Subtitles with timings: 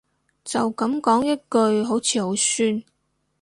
[0.43, 2.83] 就噉講一句好似好酸